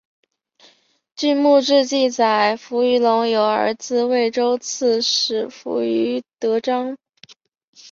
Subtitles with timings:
[1.15, 6.97] 据墓志记载扶余隆有儿子渭州刺史扶余德璋。